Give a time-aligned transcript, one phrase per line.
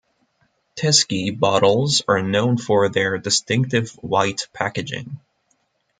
[0.75, 5.19] Tyskie bottles are known for their distinctive white packaging.